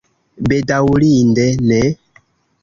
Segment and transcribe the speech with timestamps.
[0.51, 1.79] Bedaŭrinde ne.